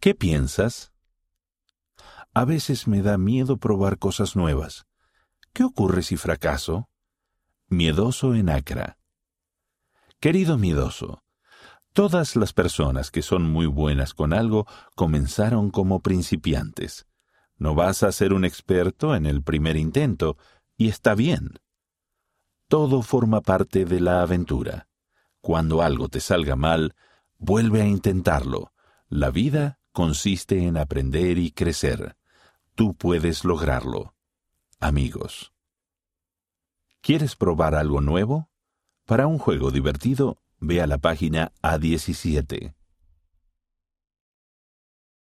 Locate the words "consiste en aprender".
29.98-31.38